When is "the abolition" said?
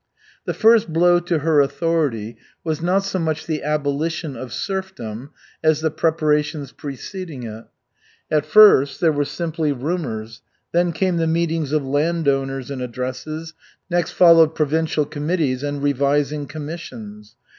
3.45-4.35